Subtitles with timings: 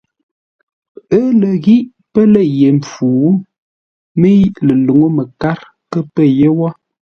[1.17, 1.77] Ə́ lə ghí
[2.13, 3.09] pə́ lə̂ ye mpfu,
[4.19, 5.59] mə́i ləluŋú məkár
[5.91, 6.67] kə́ pə̂ yé wó.